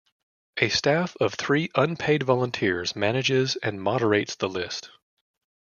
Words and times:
A 0.57 0.69
staff 0.69 1.15
of 1.19 1.35
three 1.35 1.69
unpaid 1.75 2.23
volunteers 2.23 2.95
manages 2.95 3.55
and 3.57 3.79
moderates 3.79 4.33
the 4.33 4.49
list. 4.49 4.89